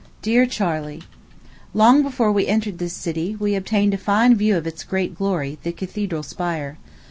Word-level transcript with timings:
DEAR 0.23 0.47
CHARLEY: 0.47 1.03
Long 1.75 2.01
before 2.01 2.31
we 2.31 2.47
entered 2.47 2.79
this 2.79 2.93
city, 2.95 3.35
we 3.35 3.53
obtained 3.53 3.93
a 3.93 3.99
fine 3.99 4.33
view 4.33 4.57
of 4.57 4.65
its 4.65 4.83
great 4.83 5.13
glory, 5.13 5.59
the 5.61 5.71
Cathedral 5.71 6.23
spire. 6.23 6.79